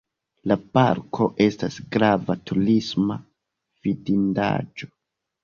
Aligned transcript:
La 0.51 0.55
parko 0.77 1.27
estas 1.45 1.77
grava 1.97 2.37
turisma 2.51 3.19
vidindaĵo. 3.91 4.93